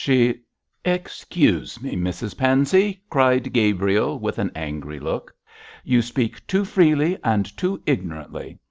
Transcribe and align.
She' 0.03 0.39
'Excuse 0.83 1.79
me, 1.79 1.95
Mrs 1.95 2.35
Pansey!' 2.35 3.03
cried 3.11 3.53
Gabriel, 3.53 4.17
with 4.17 4.39
an 4.39 4.49
angry 4.55 4.99
look, 4.99 5.31
'you 5.83 6.01
speak 6.01 6.47
too 6.47 6.65
freely 6.65 7.19
and 7.23 7.55
too 7.55 7.83
ignorantly. 7.85 8.57